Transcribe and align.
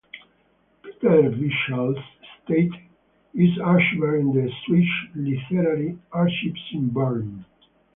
Peter 0.81 1.29
Bichsel's 1.29 2.01
estate 2.39 2.73
is 3.35 3.55
archived 3.59 4.19
in 4.19 4.33
the 4.33 4.51
Swiss 4.65 4.85
Literary 5.13 5.95
Archives 6.11 6.69
in 6.73 6.87
Bern. 6.89 7.45